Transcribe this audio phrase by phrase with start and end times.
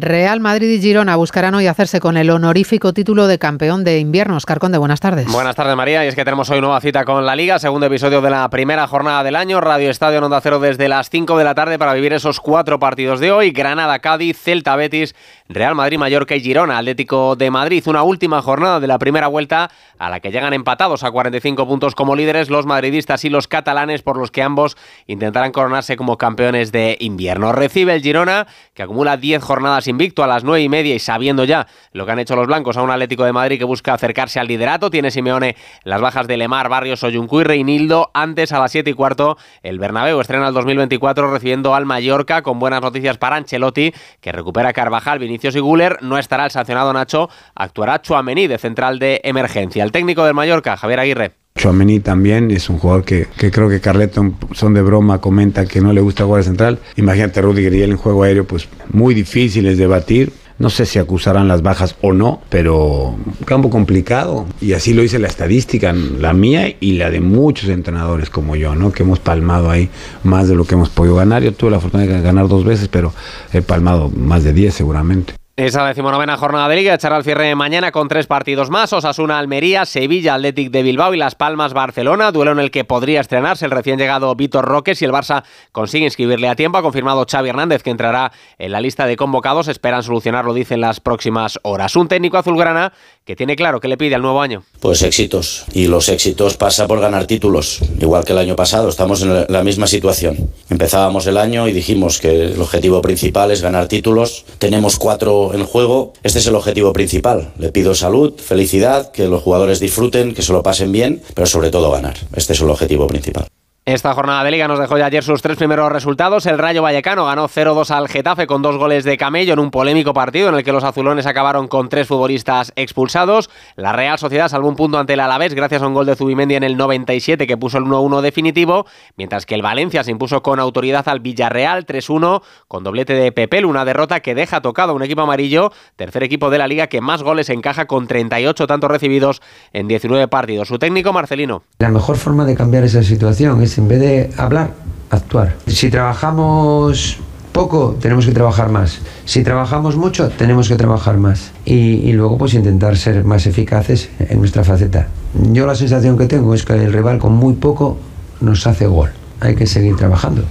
[0.00, 4.36] Real Madrid y Girona buscarán hoy hacerse con el honorífico título de campeón de invierno.
[4.36, 5.26] Oscar Conde, buenas tardes.
[5.32, 6.04] Buenas tardes, María.
[6.04, 8.86] Y es que tenemos hoy nueva cita con la Liga, segundo episodio de la primera
[8.86, 9.60] jornada del año.
[9.60, 12.78] Radio Estadio en Onda Cero desde las 5 de la tarde para vivir esos cuatro
[12.78, 13.50] partidos de hoy.
[13.50, 15.16] Granada, Cádiz, Celta, Betis,
[15.48, 16.78] Real Madrid, Mallorca y Girona.
[16.78, 17.82] Atlético de Madrid.
[17.86, 19.68] Una última jornada de la primera vuelta
[19.98, 24.02] a la que llegan empatados a 45 puntos como líderes los madridistas y los catalanes,
[24.02, 24.76] por los que ambos
[25.08, 27.50] intentarán coronarse como campeones de invierno.
[27.50, 31.44] Recibe el Girona, que acumula 10 jornadas invicto a las 9 y media y sabiendo
[31.44, 34.38] ya lo que han hecho los blancos a un Atlético de Madrid que busca acercarse
[34.38, 34.90] al liderato.
[34.90, 38.10] Tiene Simeone las bajas de Lemar, Barrios, Oyuncu y Reinildo.
[38.14, 42.58] Antes a las 7 y cuarto el Bernabéu estrena el 2024 recibiendo al Mallorca con
[42.58, 45.98] buenas noticias para Ancelotti que recupera Carvajal, Vinicius y Guller.
[46.02, 49.84] No estará el sancionado Nacho, actuará Chuamení de central de emergencia.
[49.84, 51.47] El técnico del Mallorca, Javier Aguirre.
[51.58, 55.80] Chuamení también es un jugador que, que, creo que Carleton, son de broma, comenta que
[55.80, 56.78] no le gusta jugar central.
[56.96, 60.32] Imagínate Rudiger y él en juego aéreo, pues muy difíciles de batir.
[60.58, 64.46] No sé si acusarán las bajas o no, pero campo complicado.
[64.60, 68.74] Y así lo dice la estadística, la mía y la de muchos entrenadores como yo,
[68.74, 68.90] ¿no?
[68.90, 69.88] Que hemos palmado ahí
[70.24, 71.42] más de lo que hemos podido ganar.
[71.42, 73.12] Yo tuve la fortuna de ganar dos veces, pero
[73.52, 75.37] he palmado más de 10 seguramente.
[75.58, 78.92] Esa decimonovena jornada de Liga echará al cierre mañana con tres partidos más.
[78.92, 82.30] Osasuna, Almería, Sevilla, Athletic de Bilbao y Las Palmas, Barcelona.
[82.30, 85.42] Duelo en el que podría estrenarse el recién llegado Víctor Roque si el Barça
[85.72, 86.78] consigue inscribirle a tiempo.
[86.78, 89.66] Ha confirmado Xavi Hernández que entrará en la lista de convocados.
[89.66, 91.96] Esperan solucionarlo, dicen las próximas horas.
[91.96, 92.92] Un técnico azulgrana
[93.28, 94.64] que tiene claro que le pide al nuevo año.
[94.80, 95.66] Pues éxitos.
[95.74, 97.80] Y los éxitos pasa por ganar títulos.
[98.00, 98.88] Igual que el año pasado.
[98.88, 100.48] Estamos en la misma situación.
[100.70, 104.46] Empezábamos el año y dijimos que el objetivo principal es ganar títulos.
[104.58, 107.52] Tenemos cuatro en juego, este es el objetivo principal.
[107.58, 111.70] Le pido salud, felicidad, que los jugadores disfruten, que se lo pasen bien, pero sobre
[111.70, 112.16] todo ganar.
[112.34, 113.46] Este es el objetivo principal.
[113.88, 116.44] Esta jornada de liga nos dejó ya ayer sus tres primeros resultados.
[116.44, 120.12] El Rayo Vallecano ganó 0-2 al Getafe con dos goles de Camello en un polémico
[120.12, 123.48] partido en el que los azulones acabaron con tres futbolistas expulsados.
[123.76, 126.56] La Real Sociedad salvó un punto ante el Alavés gracias a un gol de Zubimendi
[126.56, 128.84] en el 97 que puso el 1-1 definitivo,
[129.16, 133.64] mientras que el Valencia se impuso con autoridad al Villarreal 3-1 con doblete de Pepel,
[133.64, 137.00] una derrota que deja tocado a un equipo amarillo, tercer equipo de la liga que
[137.00, 139.40] más goles encaja con 38 tantos recibidos
[139.72, 140.68] en 19 partidos.
[140.68, 141.62] Su técnico Marcelino.
[141.78, 144.72] La mejor forma de cambiar esa situación en vez de hablar,
[145.10, 145.54] actuar.
[145.66, 147.18] Si trabajamos
[147.52, 148.98] poco, tenemos que trabajar más.
[149.24, 151.52] Si trabajamos mucho, tenemos que trabajar más.
[151.64, 155.08] Y, y, luego pues intentar ser más eficaces en nuestra faceta.
[155.52, 157.98] Yo la sensación que tengo es que el rival con muy poco
[158.40, 159.10] nos hace gol.
[159.40, 160.44] Hay que seguir trabajando.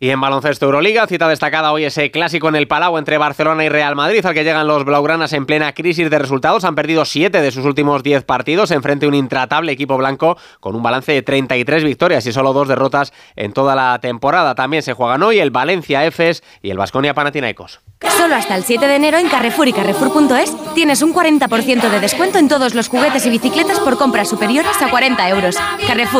[0.00, 3.68] Y en baloncesto Euroliga, cita destacada hoy ese clásico en el Palau entre Barcelona y
[3.68, 6.64] Real Madrid, al que llegan los blaugranas en plena crisis de resultados.
[6.64, 10.74] Han perdido 7 de sus últimos 10 partidos, enfrente a un intratable equipo blanco con
[10.74, 14.56] un balance de 33 victorias y solo dos derrotas en toda la temporada.
[14.56, 17.80] También se juegan hoy el Valencia Efes y el Vasconia Panathinaikos.
[18.18, 22.38] Solo hasta el 7 de enero en Carrefour y Carrefour.es tienes un 40% de descuento
[22.38, 25.56] en todos los juguetes y bicicletas por compras superiores a 40 euros.
[25.86, 26.04] Carrefour